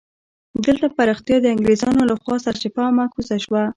دلته 0.65 0.85
پراختیا 0.97 1.37
د 1.41 1.45
انګرېزانو 1.55 2.01
له 2.09 2.15
خوا 2.21 2.35
سرچپه 2.45 2.81
او 2.85 2.91
معکوسه 2.99 3.35
شوه. 3.45 3.63